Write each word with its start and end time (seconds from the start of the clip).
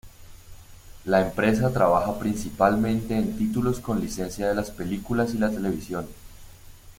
La 1.05 1.21
empresa 1.21 1.71
trabaja 1.71 2.17
principalmente 2.17 3.15
en 3.15 3.37
títulos 3.37 3.79
con 3.79 4.01
licencia 4.01 4.49
de 4.49 4.55
las 4.55 4.71
películas 4.71 5.35
y 5.35 5.37
la 5.37 5.51
televisión. 5.51 6.07